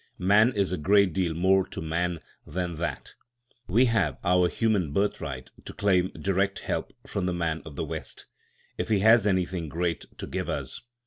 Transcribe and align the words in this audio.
Man 0.17 0.51
is 0.53 0.71
a 0.71 0.79
great 0.79 1.13
deal 1.13 1.35
more 1.35 1.63
to 1.67 1.79
man 1.79 2.21
than 2.43 2.77
that. 2.77 3.13
We 3.67 3.85
have 3.85 4.17
our 4.23 4.49
human 4.49 4.93
birthright 4.93 5.51
to 5.65 5.73
claim 5.73 6.09
direct 6.19 6.57
help 6.61 6.91
from 7.05 7.27
the 7.27 7.33
man 7.35 7.61
of 7.67 7.75
the 7.75 7.85
West, 7.85 8.25
if 8.79 8.89
he 8.89 9.01
has 9.01 9.27
anything 9.27 9.69
great 9.69 10.05
to 10.17 10.25
give 10.25 10.49
us. 10.49 10.81